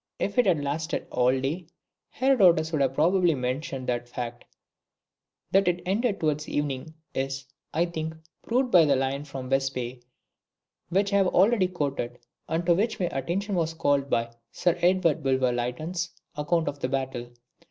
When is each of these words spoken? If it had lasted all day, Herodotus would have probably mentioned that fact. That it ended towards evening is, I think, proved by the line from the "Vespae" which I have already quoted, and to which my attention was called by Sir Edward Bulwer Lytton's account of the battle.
If 0.17 0.39
it 0.39 0.47
had 0.47 0.63
lasted 0.63 1.05
all 1.11 1.39
day, 1.39 1.67
Herodotus 2.09 2.71
would 2.71 2.81
have 2.81 2.95
probably 2.95 3.35
mentioned 3.35 3.85
that 3.87 4.09
fact. 4.09 4.45
That 5.51 5.67
it 5.67 5.83
ended 5.85 6.19
towards 6.19 6.49
evening 6.49 6.95
is, 7.13 7.45
I 7.71 7.85
think, 7.85 8.15
proved 8.41 8.71
by 8.71 8.83
the 8.85 8.95
line 8.95 9.25
from 9.25 9.47
the 9.47 9.57
"Vespae" 9.57 10.01
which 10.89 11.13
I 11.13 11.17
have 11.17 11.27
already 11.27 11.67
quoted, 11.67 12.17
and 12.49 12.65
to 12.65 12.73
which 12.73 12.99
my 12.99 13.09
attention 13.11 13.53
was 13.53 13.75
called 13.75 14.09
by 14.09 14.33
Sir 14.51 14.75
Edward 14.81 15.21
Bulwer 15.21 15.51
Lytton's 15.51 16.09
account 16.35 16.67
of 16.67 16.79
the 16.79 16.89
battle. 16.89 17.29